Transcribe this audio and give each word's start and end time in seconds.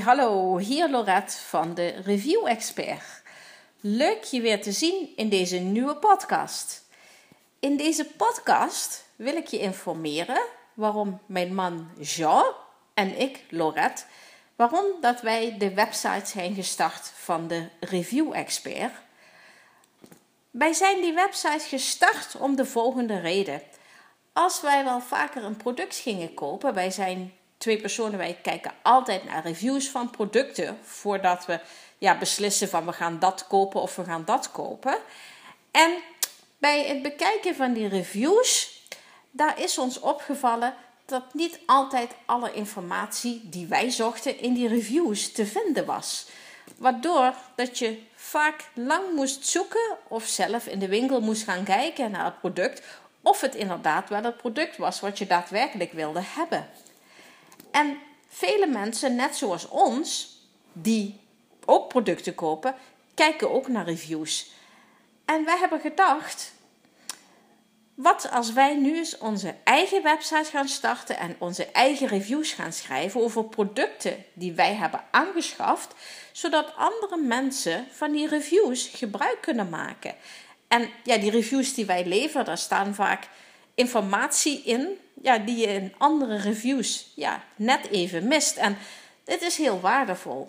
Hallo, 0.00 0.58
hier 0.58 0.90
Lorette 0.90 1.36
van 1.36 1.74
de 1.74 1.88
Review 1.88 2.46
Expert. 2.46 3.22
Leuk 3.80 4.24
je 4.24 4.40
weer 4.40 4.62
te 4.62 4.72
zien 4.72 5.12
in 5.16 5.28
deze 5.28 5.56
nieuwe 5.56 5.96
podcast. 5.96 6.84
In 7.58 7.76
deze 7.76 8.04
podcast 8.04 9.04
wil 9.16 9.36
ik 9.36 9.46
je 9.46 9.58
informeren 9.58 10.42
waarom 10.74 11.20
mijn 11.26 11.54
man 11.54 11.88
Jean 12.00 12.44
en 12.94 13.20
ik, 13.20 13.44
Lorette, 13.50 14.02
waarom 14.56 14.84
dat 15.00 15.20
wij 15.20 15.58
de 15.58 15.74
website 15.74 16.26
zijn 16.26 16.54
gestart 16.54 17.12
van 17.14 17.48
de 17.48 17.68
Review 17.80 18.32
Expert. 18.34 18.92
Wij 20.50 20.72
zijn 20.72 21.00
die 21.00 21.14
website 21.14 21.64
gestart 21.68 22.36
om 22.36 22.56
de 22.56 22.66
volgende 22.66 23.18
reden. 23.20 23.62
Als 24.32 24.60
wij 24.60 24.84
wel 24.84 25.00
vaker 25.00 25.44
een 25.44 25.56
product 25.56 25.96
gingen 25.96 26.34
kopen, 26.34 26.74
wij 26.74 26.90
zijn 26.90 27.32
twee 27.58 27.80
personen, 27.80 28.18
wij 28.18 28.38
kijken 28.42 28.72
altijd 28.82 29.24
naar 29.24 29.42
reviews 29.42 29.88
van 29.88 30.10
producten 30.10 30.78
voordat 30.82 31.46
we 31.46 31.60
ja, 31.98 32.18
beslissen 32.18 32.68
van 32.68 32.86
we 32.86 32.92
gaan 32.92 33.18
dat 33.18 33.46
kopen 33.46 33.80
of 33.80 33.96
we 33.96 34.04
gaan 34.04 34.24
dat 34.24 34.50
kopen. 34.50 34.96
En 35.70 35.92
bij 36.58 36.84
het 36.86 37.02
bekijken 37.02 37.54
van 37.54 37.72
die 37.72 37.88
reviews, 37.88 38.80
daar 39.30 39.60
is 39.60 39.78
ons 39.78 40.00
opgevallen 40.00 40.74
dat 41.04 41.34
niet 41.34 41.58
altijd 41.66 42.10
alle 42.24 42.52
informatie 42.52 43.40
die 43.44 43.66
wij 43.66 43.90
zochten 43.90 44.38
in 44.38 44.54
die 44.54 44.68
reviews 44.68 45.32
te 45.32 45.46
vinden 45.46 45.84
was. 45.84 46.26
Waardoor 46.76 47.34
dat 47.54 47.78
je 47.78 48.02
vaak 48.14 48.64
lang 48.74 49.14
moest 49.14 49.46
zoeken 49.46 49.96
of 50.08 50.26
zelf 50.26 50.66
in 50.66 50.78
de 50.78 50.88
winkel 50.88 51.20
moest 51.20 51.44
gaan 51.44 51.64
kijken 51.64 52.10
naar 52.10 52.24
het 52.24 52.40
product 52.40 52.82
of 53.22 53.40
het 53.40 53.54
inderdaad 53.54 54.08
wel 54.08 54.22
het 54.22 54.36
product 54.36 54.76
was 54.76 55.00
wat 55.00 55.18
je 55.18 55.26
daadwerkelijk 55.26 55.92
wilde 55.92 56.22
hebben. 56.22 56.68
En 57.74 57.98
vele 58.28 58.66
mensen, 58.66 59.14
net 59.14 59.36
zoals 59.36 59.68
ons, 59.68 60.38
die 60.72 61.20
ook 61.64 61.88
producten 61.88 62.34
kopen, 62.34 62.74
kijken 63.14 63.50
ook 63.50 63.68
naar 63.68 63.84
reviews. 63.84 64.50
En 65.24 65.44
wij 65.44 65.58
hebben 65.58 65.80
gedacht, 65.80 66.52
wat 67.94 68.30
als 68.30 68.52
wij 68.52 68.76
nu 68.76 68.96
eens 68.96 69.18
onze 69.18 69.54
eigen 69.64 70.02
website 70.02 70.50
gaan 70.50 70.68
starten 70.68 71.18
en 71.18 71.36
onze 71.38 71.66
eigen 71.66 72.06
reviews 72.06 72.52
gaan 72.52 72.72
schrijven 72.72 73.20
over 73.20 73.44
producten 73.44 74.24
die 74.32 74.52
wij 74.52 74.74
hebben 74.74 75.04
aangeschaft, 75.10 75.94
zodat 76.32 76.76
andere 76.76 77.16
mensen 77.16 77.86
van 77.90 78.12
die 78.12 78.28
reviews 78.28 78.88
gebruik 78.88 79.38
kunnen 79.40 79.68
maken. 79.68 80.14
En 80.68 80.88
ja, 81.04 81.16
die 81.16 81.30
reviews 81.30 81.74
die 81.74 81.86
wij 81.86 82.06
leveren, 82.06 82.44
daar 82.44 82.58
staan 82.58 82.94
vaak 82.94 83.28
informatie 83.74 84.62
in 84.62 84.98
ja, 85.22 85.38
die 85.38 85.56
je 85.56 85.66
in 85.66 85.94
andere 85.98 86.36
reviews 86.36 87.12
ja, 87.14 87.42
net 87.56 87.88
even 87.90 88.28
mist. 88.28 88.56
En 88.56 88.76
dit 89.24 89.42
is 89.42 89.56
heel 89.56 89.80
waardevol. 89.80 90.48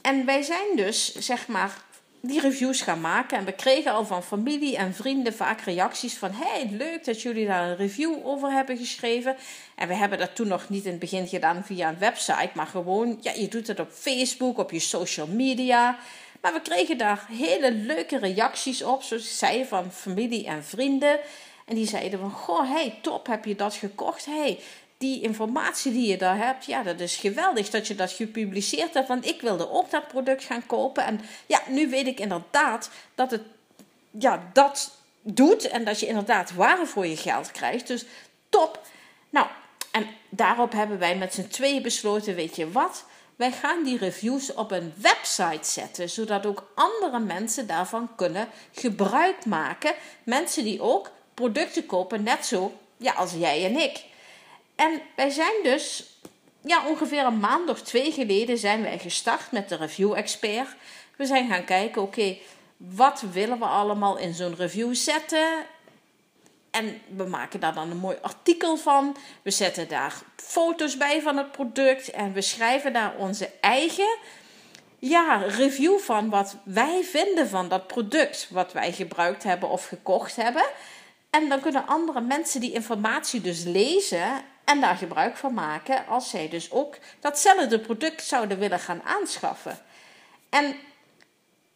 En 0.00 0.24
wij 0.24 0.42
zijn 0.42 0.76
dus, 0.76 1.14
zeg 1.14 1.46
maar, 1.46 1.82
die 2.20 2.40
reviews 2.40 2.80
gaan 2.80 3.00
maken. 3.00 3.38
En 3.38 3.44
we 3.44 3.52
kregen 3.52 3.92
al 3.92 4.04
van 4.04 4.22
familie 4.22 4.76
en 4.76 4.94
vrienden 4.94 5.34
vaak 5.34 5.60
reacties 5.60 6.14
van... 6.14 6.30
hey, 6.32 6.68
leuk 6.70 7.04
dat 7.04 7.22
jullie 7.22 7.46
daar 7.46 7.68
een 7.68 7.76
review 7.76 8.26
over 8.26 8.50
hebben 8.50 8.76
geschreven. 8.76 9.36
En 9.74 9.88
we 9.88 9.94
hebben 9.94 10.18
dat 10.18 10.34
toen 10.34 10.48
nog 10.48 10.68
niet 10.68 10.84
in 10.84 10.90
het 10.90 11.00
begin 11.00 11.28
gedaan 11.28 11.64
via 11.64 11.88
een 11.88 11.98
website... 11.98 12.50
maar 12.54 12.66
gewoon, 12.66 13.18
ja, 13.20 13.32
je 13.32 13.48
doet 13.48 13.66
het 13.66 13.80
op 13.80 13.90
Facebook, 13.92 14.58
op 14.58 14.70
je 14.70 14.80
social 14.80 15.26
media... 15.26 15.98
Maar 16.44 16.52
we 16.52 16.60
kregen 16.60 16.98
daar 16.98 17.26
hele 17.30 17.72
leuke 17.72 18.18
reacties 18.18 18.82
op, 18.82 19.02
zoals 19.02 19.38
zei, 19.38 19.64
van 19.64 19.92
familie 19.92 20.46
en 20.46 20.64
vrienden. 20.64 21.18
En 21.64 21.74
die 21.74 21.86
zeiden 21.86 22.18
van, 22.18 22.30
goh, 22.30 22.70
hey, 22.70 22.98
top, 23.02 23.26
heb 23.26 23.44
je 23.44 23.54
dat 23.54 23.74
gekocht? 23.74 24.24
Hey, 24.24 24.60
die 24.98 25.20
informatie 25.22 25.92
die 25.92 26.08
je 26.08 26.16
daar 26.16 26.36
hebt, 26.36 26.64
ja, 26.64 26.82
dat 26.82 27.00
is 27.00 27.16
geweldig 27.16 27.70
dat 27.70 27.86
je 27.86 27.94
dat 27.94 28.12
gepubliceerd 28.12 28.94
hebt. 28.94 29.08
Want 29.08 29.26
ik 29.26 29.40
wilde 29.40 29.70
ook 29.70 29.90
dat 29.90 30.08
product 30.08 30.44
gaan 30.44 30.66
kopen. 30.66 31.04
En 31.04 31.20
ja, 31.46 31.62
nu 31.68 31.88
weet 31.88 32.06
ik 32.06 32.20
inderdaad 32.20 32.90
dat 33.14 33.30
het 33.30 33.42
ja, 34.18 34.50
dat 34.52 34.90
doet. 35.20 35.68
En 35.68 35.84
dat 35.84 36.00
je 36.00 36.06
inderdaad 36.06 36.54
waarde 36.54 36.86
voor 36.86 37.06
je 37.06 37.16
geld 37.16 37.50
krijgt. 37.50 37.86
Dus 37.86 38.04
top. 38.48 38.86
Nou, 39.30 39.46
en 39.90 40.06
daarop 40.28 40.72
hebben 40.72 40.98
wij 40.98 41.16
met 41.16 41.34
z'n 41.34 41.48
tweeën 41.48 41.82
besloten, 41.82 42.34
weet 42.34 42.56
je 42.56 42.70
wat? 42.70 43.04
Wij 43.36 43.52
gaan 43.52 43.84
die 43.84 43.98
reviews 43.98 44.54
op 44.54 44.70
een 44.70 44.92
website 44.96 45.70
zetten, 45.70 46.10
zodat 46.10 46.46
ook 46.46 46.70
andere 46.74 47.18
mensen 47.18 47.66
daarvan 47.66 48.14
kunnen 48.16 48.48
gebruik 48.72 49.44
maken. 49.44 49.94
Mensen 50.24 50.64
die 50.64 50.82
ook 50.82 51.10
producten 51.34 51.86
kopen, 51.86 52.22
net 52.22 52.46
zo 52.46 52.72
ja, 52.96 53.12
als 53.12 53.32
jij 53.32 53.64
en 53.64 53.76
ik. 53.76 54.04
En 54.74 55.00
wij 55.16 55.30
zijn 55.30 55.62
dus, 55.62 56.04
ja, 56.60 56.86
ongeveer 56.86 57.24
een 57.24 57.40
maand 57.40 57.70
of 57.70 57.82
twee 57.82 58.12
geleden 58.12 58.58
zijn 58.58 58.82
wij 58.82 58.98
gestart 58.98 59.52
met 59.52 59.68
de 59.68 59.76
Review 59.76 60.12
Expert. 60.12 60.68
We 61.16 61.26
zijn 61.26 61.48
gaan 61.48 61.64
kijken, 61.64 62.02
oké, 62.02 62.36
wat 62.76 63.24
willen 63.32 63.58
we 63.58 63.64
allemaal 63.64 64.16
in 64.16 64.34
zo'n 64.34 64.54
review 64.56 64.94
zetten? 64.94 65.66
En 66.70 67.00
we 67.16 67.24
maken 67.24 67.60
daar 67.60 67.74
dan 67.74 67.90
een 67.90 67.96
mooi 67.96 68.16
artikel 68.20 68.76
van. 68.76 69.16
We 69.42 69.50
zetten 69.50 69.88
daar 69.88 70.14
foto's 70.36 70.96
bij 70.96 71.22
van 71.22 71.36
het 71.36 71.52
product. 71.52 72.10
En 72.10 72.32
we 72.32 72.40
schrijven 72.40 72.92
daar 72.92 73.14
onze 73.18 73.50
eigen 73.60 74.16
ja, 74.98 75.36
review 75.36 75.98
van 75.98 76.30
wat 76.30 76.56
wij 76.64 77.02
vinden 77.02 77.48
van 77.48 77.68
dat 77.68 77.86
product. 77.86 78.48
Wat 78.50 78.72
wij 78.72 78.92
gebruikt 78.92 79.42
hebben 79.42 79.68
of 79.68 79.86
gekocht 79.86 80.36
hebben. 80.36 80.64
En 81.34 81.48
dan 81.48 81.60
kunnen 81.60 81.86
andere 81.86 82.20
mensen 82.20 82.60
die 82.60 82.72
informatie 82.72 83.40
dus 83.40 83.64
lezen 83.64 84.42
en 84.64 84.80
daar 84.80 84.96
gebruik 84.96 85.36
van 85.36 85.54
maken 85.54 86.06
als 86.06 86.30
zij 86.30 86.48
dus 86.48 86.70
ook 86.70 86.96
datzelfde 87.20 87.80
product 87.80 88.24
zouden 88.24 88.58
willen 88.58 88.78
gaan 88.78 89.02
aanschaffen. 89.04 89.78
En 90.50 90.76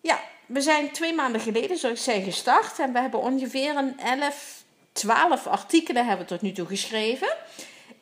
ja, 0.00 0.20
we 0.46 0.60
zijn 0.60 0.92
twee 0.92 1.14
maanden 1.14 1.40
geleden, 1.40 1.78
zoals 1.78 1.98
ik 1.98 2.04
zei, 2.04 2.22
gestart 2.22 2.78
en 2.78 2.92
we 2.92 2.98
hebben 2.98 3.20
ongeveer 3.20 3.76
een 3.76 4.00
11, 4.00 4.64
12 4.92 5.46
artikelen 5.46 6.06
hebben 6.06 6.26
tot 6.26 6.42
nu 6.42 6.52
toe 6.52 6.66
geschreven. 6.66 7.36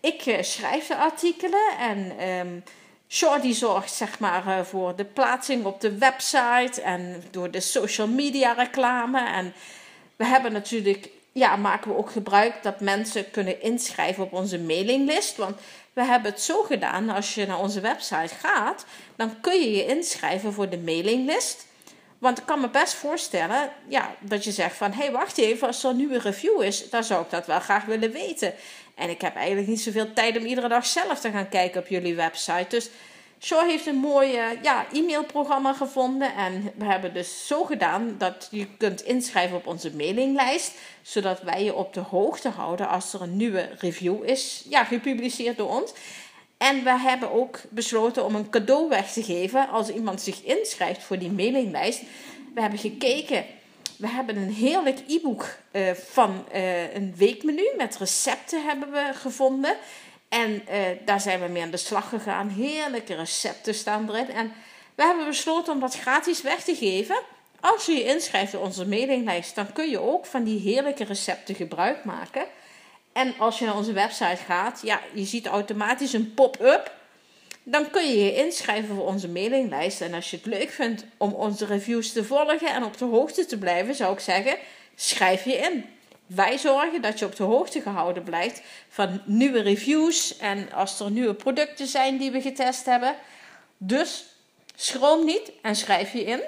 Ik 0.00 0.26
uh, 0.26 0.42
schrijf 0.42 0.86
de 0.86 0.96
artikelen 0.96 1.78
en 1.78 2.28
um, 2.28 2.64
Shorty 3.08 3.52
zorgt 3.52 3.92
zeg 3.92 4.18
maar 4.18 4.46
uh, 4.46 4.60
voor 4.60 4.96
de 4.96 5.04
plaatsing 5.04 5.64
op 5.64 5.80
de 5.80 5.98
website 5.98 6.82
en 6.82 7.22
door 7.30 7.50
de 7.50 7.60
social 7.60 8.08
media 8.08 8.52
reclame. 8.52 9.20
En 9.20 9.52
we 10.16 10.24
hebben 10.24 10.52
natuurlijk 10.52 11.08
ja, 11.36 11.56
maken 11.56 11.90
we 11.90 11.96
ook 11.96 12.10
gebruik 12.10 12.62
dat 12.62 12.80
mensen 12.80 13.30
kunnen 13.30 13.62
inschrijven 13.62 14.24
op 14.24 14.32
onze 14.32 14.58
mailinglist. 14.58 15.36
Want 15.36 15.60
we 15.92 16.04
hebben 16.04 16.30
het 16.30 16.40
zo 16.40 16.62
gedaan, 16.62 17.08
als 17.08 17.34
je 17.34 17.46
naar 17.46 17.60
onze 17.60 17.80
website 17.80 18.34
gaat, 18.34 18.84
dan 19.16 19.40
kun 19.40 19.60
je 19.60 19.70
je 19.70 19.86
inschrijven 19.86 20.52
voor 20.52 20.68
de 20.68 20.78
mailinglist. 20.78 21.66
Want 22.18 22.38
ik 22.38 22.46
kan 22.46 22.60
me 22.60 22.68
best 22.68 22.94
voorstellen 22.94 23.70
ja, 23.88 24.14
dat 24.20 24.44
je 24.44 24.52
zegt 24.52 24.76
van... 24.76 24.92
hé, 24.92 25.02
hey, 25.02 25.12
wacht 25.12 25.38
even, 25.38 25.66
als 25.66 25.84
er 25.84 25.90
een 25.90 25.96
nieuwe 25.96 26.18
review 26.18 26.62
is... 26.62 26.90
dan 26.90 27.04
zou 27.04 27.22
ik 27.22 27.30
dat 27.30 27.46
wel 27.46 27.60
graag 27.60 27.84
willen 27.84 28.12
weten. 28.12 28.54
En 28.94 29.10
ik 29.10 29.20
heb 29.20 29.36
eigenlijk 29.36 29.68
niet 29.68 29.80
zoveel 29.80 30.12
tijd 30.12 30.36
om 30.36 30.44
iedere 30.44 30.68
dag 30.68 30.86
zelf 30.86 31.20
te 31.20 31.30
gaan 31.30 31.48
kijken 31.48 31.80
op 31.80 31.86
jullie 31.86 32.14
website. 32.14 32.66
Dus 32.68 32.90
Shaw 33.46 33.68
heeft 33.68 33.86
een 33.86 33.96
mooi 33.96 34.28
ja, 34.62 34.86
e-mailprogramma 34.92 35.72
gevonden. 35.72 36.34
En 36.34 36.72
we 36.76 36.84
hebben 36.84 37.14
dus 37.14 37.46
zo 37.46 37.64
gedaan 37.64 38.14
dat 38.18 38.48
je 38.50 38.66
kunt 38.76 39.02
inschrijven 39.02 39.56
op 39.56 39.66
onze 39.66 39.94
mailinglijst. 39.96 40.72
Zodat 41.02 41.42
wij 41.42 41.64
je 41.64 41.74
op 41.74 41.94
de 41.94 42.00
hoogte 42.00 42.48
houden 42.48 42.88
als 42.88 43.12
er 43.12 43.22
een 43.22 43.36
nieuwe 43.36 43.68
review 43.78 44.24
is. 44.24 44.64
Ja, 44.68 44.84
gepubliceerd 44.84 45.56
door 45.56 45.68
ons. 45.68 45.92
En 46.56 46.84
we 46.84 46.98
hebben 46.98 47.32
ook 47.32 47.60
besloten 47.68 48.24
om 48.24 48.34
een 48.34 48.50
cadeau 48.50 48.88
weg 48.88 49.12
te 49.12 49.22
geven 49.22 49.68
als 49.68 49.88
iemand 49.88 50.20
zich 50.20 50.42
inschrijft 50.42 51.02
voor 51.02 51.18
die 51.18 51.30
mailinglijst. 51.30 52.02
We 52.54 52.60
hebben 52.60 52.78
gekeken. 52.78 53.44
We 53.96 54.08
hebben 54.08 54.36
een 54.36 54.52
heerlijk 54.52 54.98
e-book 55.08 55.56
uh, 55.72 55.90
van 55.92 56.44
uh, 56.54 56.94
een 56.94 57.14
weekmenu 57.16 57.64
met 57.76 57.96
recepten 57.96 58.64
hebben 58.64 58.92
we 58.92 59.10
gevonden. 59.14 59.76
En 60.28 60.50
uh, 60.70 60.78
daar 61.04 61.20
zijn 61.20 61.40
we 61.40 61.46
mee 61.46 61.62
aan 61.62 61.70
de 61.70 61.76
slag 61.76 62.08
gegaan. 62.08 62.48
Heerlijke 62.48 63.14
recepten 63.14 63.74
staan 63.74 64.08
erin. 64.08 64.30
En 64.30 64.52
we 64.94 65.02
hebben 65.02 65.26
besloten 65.26 65.72
om 65.72 65.80
dat 65.80 65.98
gratis 65.98 66.42
weg 66.42 66.62
te 66.62 66.74
geven. 66.74 67.16
Als 67.60 67.86
je 67.86 67.92
je 67.92 68.04
inschrijft 68.04 68.54
op 68.54 68.62
onze 68.62 68.86
mailinglijst, 68.86 69.54
dan 69.54 69.72
kun 69.72 69.90
je 69.90 70.00
ook 70.00 70.26
van 70.26 70.44
die 70.44 70.60
heerlijke 70.60 71.04
recepten 71.04 71.54
gebruik 71.54 72.04
maken. 72.04 72.44
En 73.12 73.34
als 73.38 73.58
je 73.58 73.64
naar 73.64 73.76
onze 73.76 73.92
website 73.92 74.44
gaat, 74.46 74.80
ja, 74.82 75.00
je 75.12 75.24
ziet 75.24 75.46
automatisch 75.46 76.12
een 76.12 76.34
pop-up. 76.34 76.94
Dan 77.62 77.90
kun 77.90 78.08
je 78.08 78.24
je 78.24 78.34
inschrijven 78.34 78.94
voor 78.94 79.06
onze 79.06 79.28
mailinglijst. 79.28 80.00
En 80.00 80.14
als 80.14 80.30
je 80.30 80.36
het 80.36 80.46
leuk 80.46 80.70
vindt 80.70 81.04
om 81.16 81.32
onze 81.32 81.66
reviews 81.66 82.12
te 82.12 82.24
volgen 82.24 82.74
en 82.74 82.84
op 82.84 82.98
de 82.98 83.04
hoogte 83.04 83.46
te 83.46 83.58
blijven, 83.58 83.94
zou 83.94 84.12
ik 84.12 84.20
zeggen: 84.20 84.56
schrijf 84.94 85.44
je 85.44 85.56
in. 85.56 85.84
Wij 86.26 86.58
zorgen 86.58 87.02
dat 87.02 87.18
je 87.18 87.24
op 87.24 87.36
de 87.36 87.42
hoogte 87.42 87.80
gehouden 87.80 88.22
blijft 88.22 88.62
van 88.88 89.20
nieuwe 89.24 89.60
reviews 89.60 90.36
en 90.36 90.72
als 90.72 91.00
er 91.00 91.10
nieuwe 91.10 91.34
producten 91.34 91.86
zijn 91.86 92.18
die 92.18 92.30
we 92.30 92.40
getest 92.40 92.84
hebben. 92.84 93.14
Dus 93.76 94.24
schroom 94.74 95.24
niet 95.24 95.52
en 95.62 95.76
schrijf 95.76 96.12
je 96.12 96.24
in. 96.24 96.40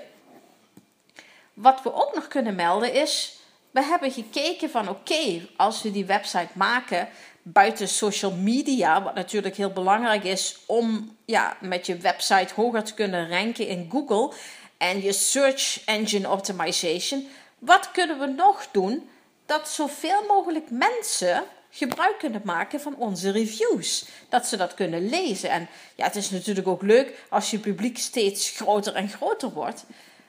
Wat 1.54 1.82
we 1.82 1.94
ook 1.94 2.14
nog 2.14 2.28
kunnen 2.28 2.54
melden 2.54 2.92
is, 2.92 3.38
we 3.70 3.82
hebben 3.84 4.10
gekeken 4.10 4.70
van 4.70 4.88
oké, 4.88 5.48
als 5.56 5.82
we 5.82 5.90
die 5.90 6.04
website 6.04 6.48
maken, 6.52 7.08
buiten 7.42 7.88
social 7.88 8.32
media, 8.32 9.02
wat 9.02 9.14
natuurlijk 9.14 9.56
heel 9.56 9.72
belangrijk 9.72 10.24
is 10.24 10.58
om 10.66 11.16
ja, 11.24 11.56
met 11.60 11.86
je 11.86 11.96
website 11.96 12.54
hoger 12.54 12.84
te 12.84 12.94
kunnen 12.94 13.28
ranken 13.28 13.66
in 13.66 13.88
Google 13.90 14.32
en 14.76 15.02
je 15.02 15.12
search 15.12 15.82
engine 15.84 16.30
optimization, 16.30 17.28
wat 17.58 17.90
kunnen 17.90 18.18
we 18.18 18.26
nog 18.26 18.66
doen 18.70 19.08
dat 19.48 19.68
zoveel 19.68 20.24
mogelijk 20.26 20.70
mensen 20.70 21.44
gebruik 21.70 22.18
kunnen 22.18 22.40
maken 22.44 22.80
van 22.80 22.96
onze 22.96 23.30
reviews. 23.30 24.04
Dat 24.28 24.46
ze 24.46 24.56
dat 24.56 24.74
kunnen 24.74 25.08
lezen. 25.08 25.50
En 25.50 25.68
ja, 25.94 26.04
het 26.04 26.16
is 26.16 26.30
natuurlijk 26.30 26.66
ook 26.66 26.82
leuk 26.82 27.24
als 27.28 27.50
je 27.50 27.58
publiek 27.58 27.98
steeds 27.98 28.50
groter 28.50 28.94
en 28.94 29.08
groter 29.08 29.50
wordt. 29.50 29.84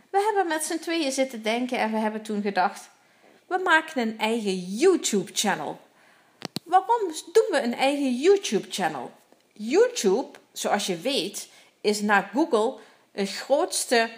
We 0.10 0.24
hebben 0.26 0.48
met 0.48 0.64
z'n 0.64 0.80
tweeën 0.80 1.12
zitten 1.12 1.42
denken 1.42 1.78
en 1.78 1.92
we 1.92 1.98
hebben 1.98 2.22
toen 2.22 2.42
gedacht: 2.42 2.90
we 3.48 3.60
maken 3.64 4.02
een 4.02 4.20
eigen 4.20 4.56
YouTube-channel. 4.56 5.80
Waarom 6.64 7.12
doen 7.34 7.48
we 7.52 7.62
een 7.62 7.76
eigen 7.76 8.16
YouTube-channel? 8.16 9.12
YouTube, 9.54 10.28
zoals 10.52 10.86
je 10.86 10.98
weet, 10.98 11.48
is 11.82 12.02
na 12.02 12.30
Google 12.34 12.78
het 13.12 13.30
grootste 13.30 14.10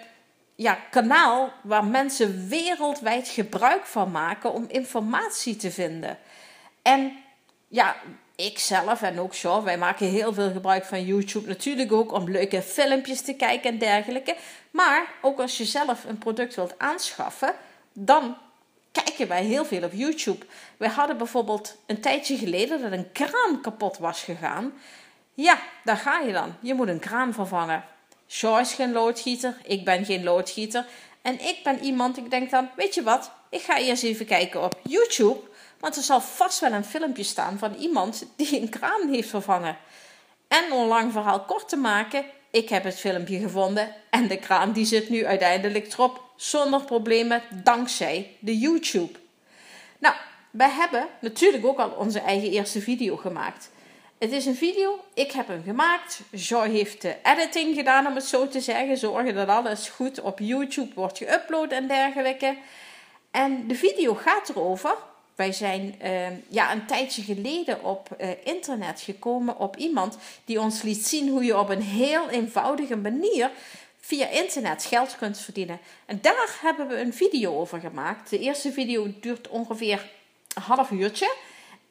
ja, 0.61 0.77
kanaal 0.89 1.53
waar 1.61 1.85
mensen 1.85 2.47
wereldwijd 2.47 3.27
gebruik 3.27 3.85
van 3.85 4.11
maken 4.11 4.53
om 4.53 4.65
informatie 4.67 5.55
te 5.55 5.71
vinden. 5.71 6.17
En 6.81 7.17
ja, 7.67 7.95
ik 8.35 8.59
zelf 8.59 9.01
en 9.01 9.19
ook 9.19 9.33
zo, 9.33 9.63
wij 9.63 9.77
maken 9.77 10.07
heel 10.07 10.33
veel 10.33 10.51
gebruik 10.51 10.85
van 10.85 11.05
YouTube. 11.05 11.47
Natuurlijk 11.47 11.91
ook 11.91 12.11
om 12.11 12.29
leuke 12.29 12.61
filmpjes 12.61 13.21
te 13.21 13.33
kijken 13.33 13.71
en 13.71 13.77
dergelijke. 13.77 14.35
Maar 14.71 15.07
ook 15.21 15.39
als 15.39 15.57
je 15.57 15.65
zelf 15.65 16.03
een 16.03 16.17
product 16.17 16.55
wilt 16.55 16.79
aanschaffen, 16.79 17.53
dan 17.93 18.37
kijken 18.91 19.27
wij 19.27 19.43
heel 19.43 19.65
veel 19.65 19.83
op 19.83 19.93
YouTube. 19.93 20.45
We 20.77 20.87
hadden 20.87 21.17
bijvoorbeeld 21.17 21.77
een 21.85 22.01
tijdje 22.01 22.37
geleden 22.37 22.81
dat 22.81 22.91
een 22.91 23.11
kraan 23.11 23.61
kapot 23.61 23.97
was 23.97 24.23
gegaan. 24.23 24.73
Ja, 25.33 25.59
daar 25.83 25.97
ga 25.97 26.19
je 26.19 26.31
dan. 26.31 26.55
Je 26.59 26.73
moet 26.73 26.87
een 26.87 26.99
kraan 26.99 27.33
vervangen. 27.33 27.83
Shaw 28.31 28.59
is 28.59 28.73
geen 28.73 28.91
loodgieter, 28.91 29.57
ik 29.63 29.85
ben 29.85 30.05
geen 30.05 30.23
loodgieter. 30.23 30.85
En 31.21 31.39
ik 31.39 31.59
ben 31.63 31.83
iemand, 31.83 32.17
ik 32.17 32.29
denk 32.29 32.49
dan, 32.49 32.69
weet 32.75 32.95
je 32.95 33.03
wat, 33.03 33.31
ik 33.49 33.61
ga 33.61 33.77
eerst 33.77 34.03
even 34.03 34.25
kijken 34.25 34.63
op 34.63 34.79
YouTube. 34.83 35.39
Want 35.79 35.95
er 35.95 36.03
zal 36.03 36.21
vast 36.21 36.59
wel 36.59 36.71
een 36.71 36.85
filmpje 36.85 37.23
staan 37.23 37.57
van 37.57 37.73
iemand 37.73 38.25
die 38.35 38.61
een 38.61 38.69
kraan 38.69 39.09
heeft 39.09 39.29
vervangen. 39.29 39.77
En 40.47 40.71
om 40.71 40.87
lang 40.87 41.11
verhaal 41.11 41.41
kort 41.41 41.69
te 41.69 41.75
maken, 41.75 42.25
ik 42.51 42.69
heb 42.69 42.83
het 42.83 42.99
filmpje 42.99 43.39
gevonden 43.39 43.95
en 44.09 44.27
de 44.27 44.37
kraan 44.37 44.71
die 44.71 44.85
zit 44.85 45.09
nu 45.09 45.25
uiteindelijk 45.25 45.93
erop 45.93 46.21
zonder 46.35 46.83
problemen 46.83 47.41
dankzij 47.63 48.35
de 48.39 48.57
YouTube. 48.57 49.19
Nou, 49.99 50.15
wij 50.51 50.69
hebben 50.69 51.07
natuurlijk 51.21 51.65
ook 51.65 51.79
al 51.79 51.89
onze 51.89 52.19
eigen 52.19 52.49
eerste 52.51 52.81
video 52.81 53.15
gemaakt. 53.15 53.69
Het 54.21 54.31
is 54.31 54.45
een 54.45 54.55
video, 54.55 54.99
ik 55.13 55.31
heb 55.31 55.47
hem 55.47 55.63
gemaakt. 55.63 56.21
Joy 56.31 56.69
heeft 56.69 57.01
de 57.01 57.15
editing 57.23 57.75
gedaan, 57.75 58.07
om 58.07 58.15
het 58.15 58.25
zo 58.25 58.47
te 58.47 58.59
zeggen. 58.59 58.97
Zorgen 58.97 59.35
dat 59.35 59.47
alles 59.47 59.89
goed 59.89 60.21
op 60.21 60.39
YouTube 60.39 60.93
wordt 60.93 61.23
geüpload 61.23 61.69
en 61.69 61.87
dergelijke. 61.87 62.57
En 63.31 63.67
de 63.67 63.75
video 63.75 64.13
gaat 64.13 64.49
erover. 64.49 64.95
Wij 65.35 65.51
zijn 65.51 65.95
uh, 66.03 66.27
ja, 66.47 66.71
een 66.71 66.85
tijdje 66.85 67.21
geleden 67.21 67.83
op 67.83 68.09
uh, 68.19 68.29
internet 68.43 69.01
gekomen 69.01 69.57
op 69.57 69.75
iemand 69.75 70.17
die 70.45 70.59
ons 70.59 70.81
liet 70.81 71.07
zien 71.07 71.29
hoe 71.29 71.43
je 71.43 71.57
op 71.57 71.69
een 71.69 71.81
heel 71.81 72.29
eenvoudige 72.29 72.95
manier 72.95 73.51
via 73.99 74.27
internet 74.27 74.85
geld 74.85 75.17
kunt 75.17 75.39
verdienen. 75.39 75.79
En 76.05 76.19
daar 76.21 76.57
hebben 76.61 76.87
we 76.87 76.99
een 76.99 77.13
video 77.13 77.59
over 77.59 77.79
gemaakt. 77.79 78.29
De 78.29 78.39
eerste 78.39 78.71
video 78.71 79.07
duurt 79.19 79.47
ongeveer 79.47 80.09
een 80.55 80.61
half 80.61 80.91
uurtje. 80.91 81.35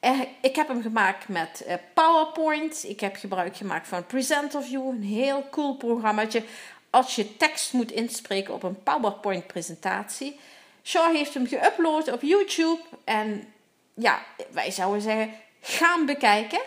Eh, 0.00 0.20
ik 0.40 0.56
heb 0.56 0.68
hem 0.68 0.82
gemaakt 0.82 1.28
met 1.28 1.64
uh, 1.66 1.74
PowerPoint. 1.94 2.84
Ik 2.88 3.00
heb 3.00 3.16
gebruik 3.16 3.56
gemaakt 3.56 3.88
van 3.88 4.06
Presenterview, 4.06 4.88
een 4.88 5.02
heel 5.02 5.44
cool 5.50 5.74
programmaatje. 5.74 6.42
Als 6.90 7.14
je 7.16 7.36
tekst 7.36 7.72
moet 7.72 7.92
inspreken 7.92 8.54
op 8.54 8.62
een 8.62 8.82
PowerPoint-presentatie. 8.82 10.40
Shaw 10.82 11.14
heeft 11.14 11.34
hem 11.34 11.46
geüpload 11.46 12.12
op 12.12 12.22
YouTube. 12.22 12.80
En 13.04 13.52
ja, 13.94 14.22
wij 14.50 14.70
zouden 14.70 15.02
zeggen: 15.02 15.32
ga 15.60 15.94
hem 15.94 16.06
bekijken. 16.06 16.60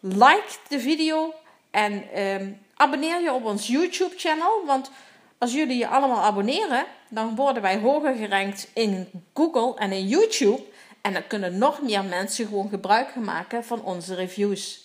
Like 0.00 0.56
de 0.68 0.80
video 0.80 1.34
en 1.70 2.20
um, 2.22 2.60
abonneer 2.74 3.20
je 3.20 3.32
op 3.32 3.44
ons 3.44 3.66
YouTube-channel. 3.66 4.62
Want 4.66 4.90
als 5.38 5.52
jullie 5.52 5.78
je 5.78 5.88
allemaal 5.88 6.22
abonneren, 6.22 6.84
dan 7.08 7.36
worden 7.36 7.62
wij 7.62 7.78
hoger 7.78 8.14
gerankt 8.14 8.68
in 8.74 9.10
Google 9.34 9.74
en 9.76 9.92
in 9.92 10.08
YouTube. 10.08 10.62
En 11.04 11.12
dan 11.12 11.26
kunnen 11.26 11.58
nog 11.58 11.82
meer 11.82 12.04
mensen 12.04 12.46
gewoon 12.46 12.68
gebruik 12.68 13.14
maken 13.14 13.64
van 13.64 13.82
onze 13.82 14.14
reviews. 14.14 14.80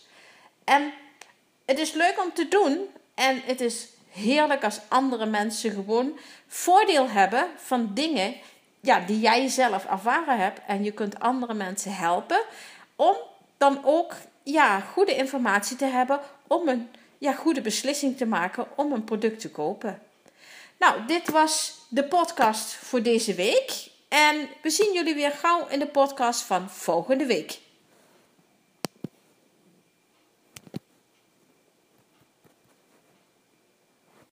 En 0.63 0.94
het 1.66 1.80
is 1.80 1.92
leuk 1.92 2.24
om 2.24 2.33
te 2.33 2.48
doen. 2.48 2.88
En 3.13 3.42
het 3.45 3.62
is 3.62 3.88
heerlijk 4.10 4.63
als 4.63 4.80
andere 4.88 5.25
mensen 5.25 5.71
gewoon 5.71 6.19
voordeel 6.48 7.10
hebben 7.10 7.48
van 7.57 7.92
dingen 7.94 8.36
ja, 8.80 9.00
die 9.00 9.19
jij 9.19 9.48
zelf 9.48 9.86
ervaren 9.86 10.39
hebt. 10.39 10.60
En 10.68 10.83
je 10.83 10.92
kunt 10.92 11.19
andere 11.19 11.54
mensen 11.54 11.95
helpen 11.95 12.42
om 12.95 13.15
dan 13.57 13.80
ook 13.83 14.13
ja, 14.44 14.80
goede 14.80 15.15
informatie 15.15 15.77
te 15.77 15.86
hebben 15.86 16.19
om 16.48 16.68
een 16.68 16.89
ja, 17.18 17.33
goede 17.33 17.62
beslissing 17.62 18.18
te 18.18 18.25
maken 18.25 18.68
om 18.75 18.92
een 18.92 19.04
product 19.04 19.39
te 19.39 19.51
kopen. 19.51 20.01
Nou, 20.77 21.06
dit 21.06 21.30
was 21.30 21.80
de 21.89 22.04
podcast 22.04 22.74
voor 22.74 23.01
deze 23.01 23.33
week. 23.33 23.98
En 24.10 24.50
we 24.62 24.70
zien 24.70 24.94
jullie 24.94 25.16
weer 25.16 25.32
gauw 25.32 25.68
in 25.68 25.80
de 25.80 25.88
podcast 25.88 26.42
van 26.42 26.70
volgende 26.70 27.26
week. 27.26 27.60